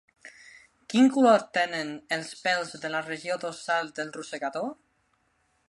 Quin 0.93 1.09
color 1.17 1.43
tenen 1.57 1.91
els 2.17 2.31
pèls 2.47 2.73
de 2.87 2.93
la 2.95 3.03
regió 3.11 3.39
dorsal 3.45 3.93
del 4.01 4.13
rosegador? 4.17 4.73